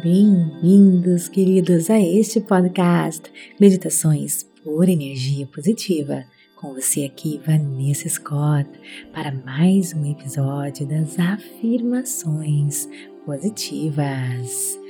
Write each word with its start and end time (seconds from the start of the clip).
Bem-vindos, 0.00 1.28
queridos, 1.28 1.90
a 1.90 2.00
este 2.00 2.40
podcast 2.40 3.30
Meditações 3.60 4.42
por 4.64 4.88
Energia 4.88 5.46
Positiva. 5.46 6.24
Com 6.56 6.72
você 6.72 7.04
aqui, 7.04 7.38
Vanessa 7.44 8.08
Scott, 8.08 8.70
para 9.12 9.30
mais 9.30 9.92
um 9.92 10.10
episódio 10.10 10.86
das 10.86 11.18
afirmações 11.18 12.88
positivas. 13.26 14.80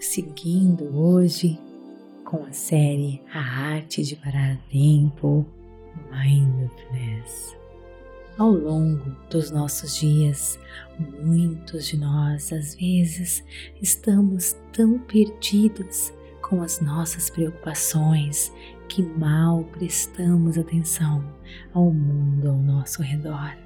Seguindo 0.00 0.96
hoje 0.96 1.58
com 2.24 2.44
a 2.44 2.52
série 2.52 3.20
A 3.32 3.40
Arte 3.40 4.04
de 4.04 4.14
Parar 4.14 4.56
Tempo 4.70 5.44
Mindfulness. 6.12 7.63
Ao 8.36 8.50
longo 8.50 9.14
dos 9.30 9.52
nossos 9.52 9.96
dias, 9.96 10.58
muitos 11.22 11.86
de 11.86 11.96
nós 11.96 12.52
às 12.52 12.74
vezes 12.74 13.44
estamos 13.80 14.56
tão 14.72 14.98
perdidos 14.98 16.12
com 16.42 16.60
as 16.60 16.80
nossas 16.80 17.30
preocupações 17.30 18.52
que 18.88 19.02
mal 19.02 19.62
prestamos 19.78 20.58
atenção 20.58 21.24
ao 21.72 21.92
mundo 21.92 22.48
ao 22.48 22.56
nosso 22.56 23.02
redor. 23.02 23.56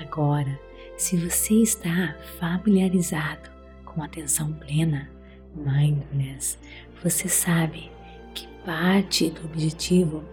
Agora, 0.00 0.58
se 0.96 1.18
você 1.18 1.56
está 1.56 2.16
familiarizado 2.40 3.50
com 3.84 4.02
atenção 4.02 4.54
plena, 4.54 5.10
mindfulness, 5.54 6.58
você 7.02 7.28
sabe 7.28 7.90
que 8.34 8.48
parte 8.64 9.28
do 9.28 9.44
objetivo 9.44 10.24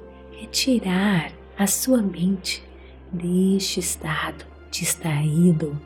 é 0.42 0.46
tirar 0.46 1.34
a 1.58 1.68
sua 1.68 2.02
mente 2.02 2.69
deste 3.12 3.80
estado 3.80 4.46
distraído 4.72 5.80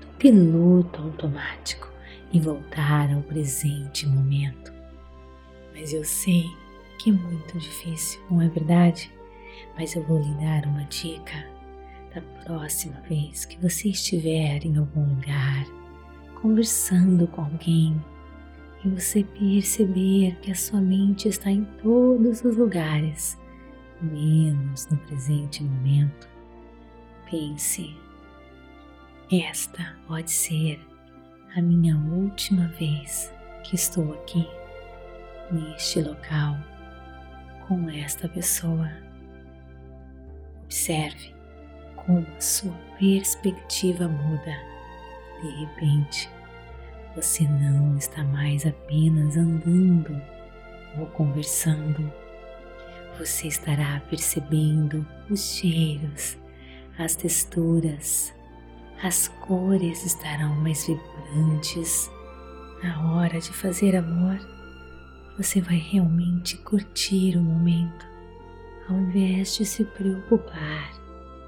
do 0.00 0.06
piloto 0.18 1.02
automático 1.02 1.90
e 2.32 2.40
voltar 2.40 3.12
ao 3.12 3.22
presente 3.22 4.06
momento. 4.06 4.72
Mas 5.74 5.92
eu 5.92 6.04
sei 6.04 6.46
que 6.98 7.10
é 7.10 7.12
muito 7.12 7.58
difícil, 7.58 8.20
não 8.30 8.40
é 8.40 8.48
verdade? 8.48 9.12
Mas 9.76 9.94
eu 9.94 10.02
vou 10.04 10.18
lhe 10.18 10.34
dar 10.34 10.66
uma 10.66 10.84
dica 10.84 11.46
da 12.14 12.20
próxima 12.44 13.00
vez 13.08 13.44
que 13.44 13.60
você 13.60 13.88
estiver 13.88 14.64
em 14.64 14.76
algum 14.76 15.08
lugar 15.14 15.66
conversando 16.40 17.26
com 17.28 17.42
alguém 17.42 18.00
e 18.84 18.88
você 18.88 19.22
perceber 19.22 20.36
que 20.40 20.50
a 20.50 20.54
sua 20.54 20.80
mente 20.80 21.28
está 21.28 21.50
em 21.50 21.64
todos 21.80 22.44
os 22.44 22.56
lugares, 22.56 23.38
menos 24.00 24.88
no 24.88 24.96
presente 24.98 25.62
momento 25.62 26.31
pense: 27.32 27.96
esta 29.32 29.96
pode 30.06 30.30
ser 30.30 30.78
a 31.56 31.62
minha 31.62 31.96
última 31.96 32.68
vez 32.78 33.32
que 33.64 33.74
estou 33.74 34.12
aqui, 34.12 34.46
neste 35.50 36.02
local, 36.02 36.56
com 37.66 37.88
esta 37.88 38.28
pessoa. 38.28 38.90
Observe 40.64 41.34
como 41.96 42.26
a 42.36 42.40
sua 42.40 42.74
perspectiva 42.98 44.06
muda. 44.06 44.52
De 45.40 45.64
repente, 45.64 46.30
você 47.16 47.44
não 47.44 47.96
está 47.96 48.22
mais 48.24 48.66
apenas 48.66 49.36
andando 49.36 50.20
ou 50.98 51.06
conversando, 51.06 52.12
você 53.18 53.48
estará 53.48 54.00
percebendo 54.08 55.06
os 55.30 55.56
cheiros 55.56 56.41
as 57.02 57.16
texturas, 57.16 58.32
as 59.02 59.26
cores 59.26 60.04
estarão 60.06 60.54
mais 60.56 60.86
vibrantes. 60.86 62.10
Na 62.82 63.12
hora 63.12 63.40
de 63.40 63.52
fazer 63.52 63.96
amor, 63.96 64.38
você 65.36 65.60
vai 65.60 65.76
realmente 65.76 66.56
curtir 66.58 67.36
o 67.36 67.42
momento, 67.42 68.06
ao 68.88 68.96
invés 68.96 69.56
de 69.56 69.64
se 69.64 69.84
preocupar 69.84 70.92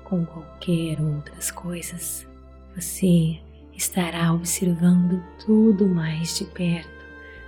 com 0.03 0.27
qualquer 0.27 1.01
outras 1.01 1.51
coisas. 1.51 2.27
Você 2.75 3.39
estará 3.77 4.33
observando 4.33 5.23
tudo 5.45 5.87
mais 5.89 6.39
de 6.39 6.45
perto, 6.47 6.89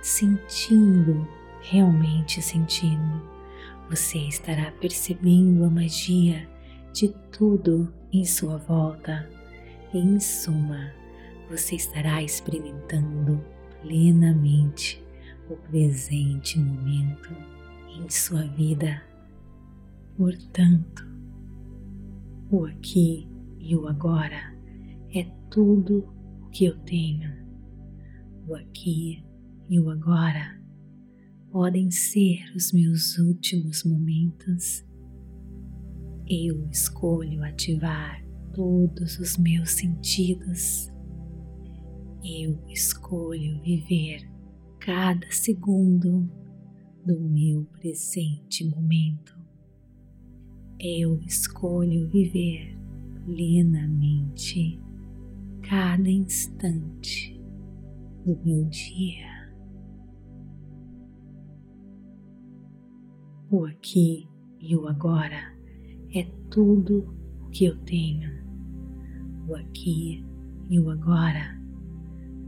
sentindo, 0.01 1.27
realmente 1.61 2.41
sentindo. 2.41 3.21
Você 3.89 4.19
estará 4.19 4.71
percebendo 4.79 5.65
a 5.65 5.69
magia 5.69 6.47
de 6.93 7.09
tudo 7.31 7.93
em 8.11 8.25
sua 8.25 8.57
volta. 8.57 9.29
Em 9.93 10.19
suma, 10.19 10.91
você 11.49 11.75
estará 11.75 12.21
experimentando 12.21 13.43
plenamente 13.81 15.03
o 15.49 15.55
presente 15.55 16.59
momento 16.59 17.29
em 17.97 18.09
sua 18.09 18.43
vida. 18.43 19.01
Portanto, 20.15 21.07
o 22.51 22.65
aqui 22.65 23.27
e 23.59 23.75
o 23.75 23.87
agora 23.87 24.55
é 25.13 25.23
tudo 25.49 26.09
o 26.41 26.49
que 26.49 26.65
eu 26.65 26.77
tenho. 26.79 27.31
O 28.47 28.55
aqui 28.55 29.23
e 29.69 29.79
o 29.79 29.89
agora 29.89 30.61
podem 31.51 31.91
ser 31.91 32.39
os 32.55 32.71
meus 32.71 33.17
últimos 33.17 33.83
momentos 33.83 34.86
eu 36.29 36.67
escolho 36.69 37.41
ativar 37.43 38.21
todos 38.53 39.17
os 39.17 39.37
meus 39.37 39.71
sentidos. 39.71 40.91
Eu 42.21 42.61
escolho 42.67 43.61
viver 43.61 44.29
cada 44.77 45.25
segundo 45.31 46.29
do 47.05 47.17
meu 47.17 47.63
presente 47.79 48.65
momento. 48.65 49.37
Eu 50.77 51.17
escolho 51.21 52.09
viver 52.09 52.77
plenamente 53.23 54.81
cada 55.61 56.09
instante 56.09 57.41
do 58.25 58.37
meu 58.43 58.65
dia. 58.65 59.37
O 63.49 63.65
aqui 63.65 64.27
e 64.59 64.75
o 64.75 64.89
agora 64.89 65.56
é 66.19 66.23
tudo 66.49 67.13
o 67.41 67.49
que 67.49 67.65
eu 67.65 67.77
tenho. 67.83 68.31
O 69.47 69.55
aqui 69.55 70.25
e 70.69 70.79
o 70.79 70.89
agora 70.89 71.61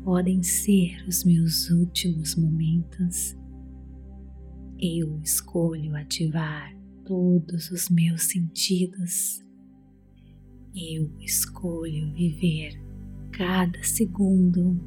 podem 0.03 0.41
ser 0.41 1.06
os 1.07 1.24
meus 1.24 1.69
últimos 1.69 2.35
momentos. 2.35 3.38
Eu 4.80 5.19
escolho 5.22 5.96
ativar 5.96 6.75
todos 7.06 7.69
os 7.72 7.90
meus 7.90 8.24
sentidos. 8.24 9.44
Eu 10.75 11.12
escolho 11.19 12.13
viver 12.13 12.81
cada 13.31 13.84
segundo 13.84 14.80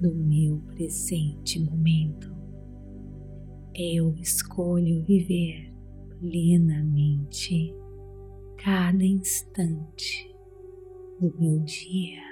do 0.00 0.14
meu 0.14 0.58
presente 0.74 1.60
momento. 1.60 2.32
Eu 3.74 4.14
escolho 4.16 5.02
viver 5.04 5.72
plenamente 6.18 7.74
cada 8.64 9.04
instante 9.04 10.32
do 11.18 11.34
meu 11.36 11.58
dia. 11.64 12.22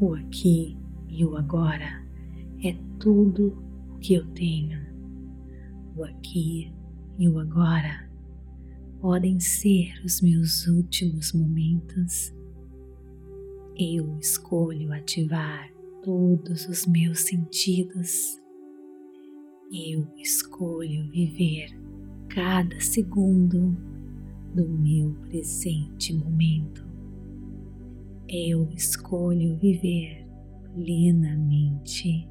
O 0.00 0.14
aqui 0.14 0.74
e 1.10 1.22
o 1.22 1.36
agora 1.36 2.02
é 2.64 2.72
tudo 2.98 3.62
o 3.90 3.98
que 3.98 4.14
eu 4.14 4.26
tenho. 4.28 4.80
O 5.94 6.04
aqui 6.04 6.72
e 7.18 7.28
o 7.28 7.38
agora 7.38 8.10
podem 9.02 9.38
ser 9.38 10.02
os 10.02 10.22
meus 10.22 10.66
últimos 10.66 11.34
momentos. 11.34 12.34
Eu 13.76 14.18
escolho 14.18 14.94
ativar 14.94 15.70
todos 16.02 16.66
os 16.68 16.86
meus 16.86 17.20
sentidos 17.20 18.40
eu 19.72 20.06
escolho 20.16 21.10
viver 21.10 21.68
cada 22.28 22.80
segundo 22.80 23.76
do 24.54 24.68
meu 24.68 25.12
presente 25.28 26.14
momento. 26.14 26.86
Eu 28.28 28.68
escolho 28.70 29.56
viver 29.58 30.24
plenamente 30.72 32.28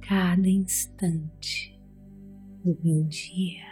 cada 0.00 0.48
instante 0.48 1.78
do 2.64 2.76
meu 2.82 3.04
dia. 3.04 3.64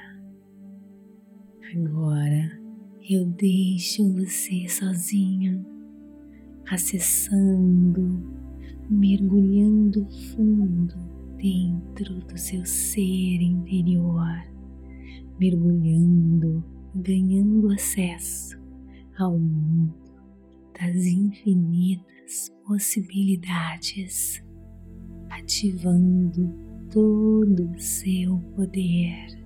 Agora 1.74 2.60
eu 3.08 3.24
deixo 3.30 4.12
você 4.12 4.68
sozinho, 4.68 5.64
acessando, 6.66 8.22
mergulhando 8.90 10.06
fundo 10.34 11.13
dentro 11.44 12.20
do 12.20 12.38
seu 12.38 12.64
ser 12.64 13.42
interior, 13.42 14.42
mergulhando, 15.38 16.64
ganhando 16.94 17.70
acesso 17.70 18.58
ao 19.18 19.38
mundo 19.38 19.94
das 20.72 21.04
infinitas 21.04 22.50
possibilidades, 22.66 24.42
ativando 25.28 26.50
todo 26.90 27.70
o 27.72 27.78
seu 27.78 28.38
poder. 28.56 29.43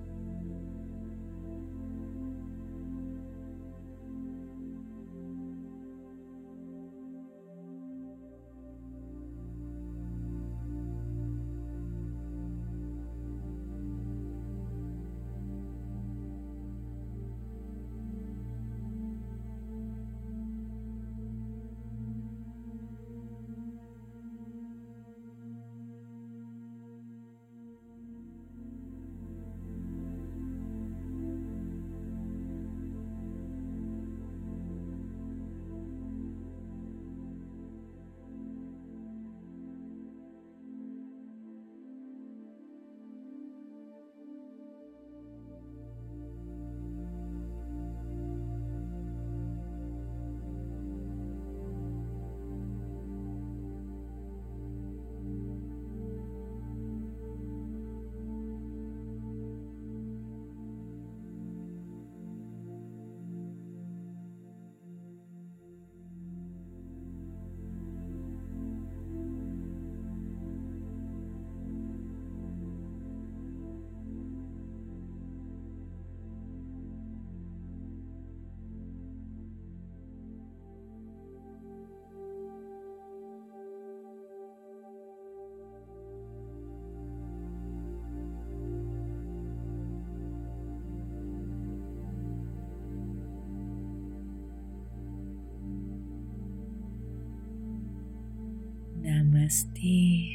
Namastê, 99.49 100.29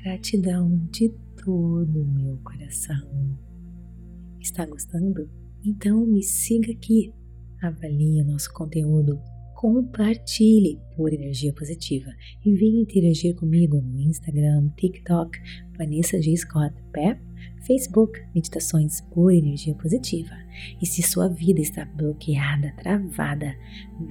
gratidão 0.00 0.78
de 0.92 1.08
todo 1.44 2.02
o 2.02 2.06
meu 2.06 2.38
coração. 2.44 3.36
Está 4.40 4.64
gostando? 4.64 5.28
Então 5.64 6.06
me 6.06 6.22
siga 6.22 6.70
aqui, 6.70 7.12
avalie 7.60 8.22
nosso 8.22 8.52
conteúdo, 8.52 9.20
compartilhe 9.56 10.78
por 10.94 11.12
energia 11.12 11.52
positiva 11.52 12.12
e 12.46 12.54
venha 12.54 12.82
interagir 12.82 13.34
comigo 13.34 13.80
no 13.80 14.00
Instagram, 14.00 14.68
TikTok, 14.76 15.36
Vanessa 15.82 16.22
G. 16.22 16.36
Scott 16.36 16.74
Pep 16.92 17.20
Facebook 17.66 18.20
Meditações 18.34 19.00
por 19.00 19.32
Energia 19.32 19.74
Positiva. 19.74 20.34
E 20.80 20.86
se 20.86 21.02
sua 21.02 21.28
vida 21.28 21.60
está 21.60 21.84
bloqueada, 21.84 22.72
travada, 22.76 23.56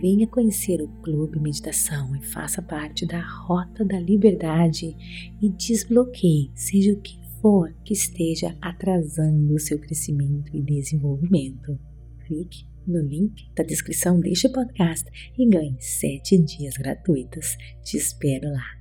venha 0.02 0.28
conhecer 0.28 0.82
o 0.82 0.88
Clube 1.02 1.40
Meditação 1.40 2.14
e 2.16 2.22
faça 2.22 2.62
parte 2.62 3.06
da 3.06 3.22
Rota 3.22 3.86
da 3.86 4.00
Liberdade 4.00 4.96
e 5.42 5.50
desbloqueie, 5.50 6.52
seja 6.56 6.92
o 6.94 7.02
que 7.02 7.20
for 7.42 7.74
que 7.86 7.94
esteja 7.94 8.56
atrasando 8.62 9.54
o 9.54 9.60
seu 9.60 9.80
crescimento 9.80 10.56
e 10.56 10.62
desenvolvimento. 10.62 11.80
Clique 12.26 12.66
no 12.86 13.02
link 13.02 13.50
da 13.56 13.64
descrição 13.64 14.20
deste 14.20 14.50
podcast 14.50 15.10
e 15.38 15.48
ganhe 15.48 15.78
7 15.80 16.38
dias 16.40 16.76
gratuitos. 16.76 17.56
Te 17.84 17.98
espero 17.98 18.52
lá. 18.52 18.81